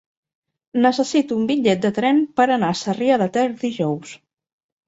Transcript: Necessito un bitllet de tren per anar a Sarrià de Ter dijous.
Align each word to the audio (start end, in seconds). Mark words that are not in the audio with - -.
Necessito 0.85 1.37
un 1.41 1.43
bitllet 1.51 1.83
de 1.83 1.93
tren 1.99 2.23
per 2.41 2.47
anar 2.57 2.73
a 2.73 2.79
Sarrià 2.83 3.21
de 3.25 3.31
Ter 3.37 3.47
dijous. 3.67 4.19